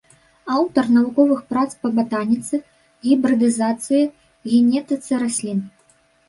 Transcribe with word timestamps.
Аўтар 0.53 0.85
навуковых 0.93 1.43
прац 1.51 1.65
па 1.83 1.91
батаніцы, 1.97 2.55
гібрыдызацыі, 3.09 4.01
генетыцы 4.55 5.21
раслін. 5.27 5.63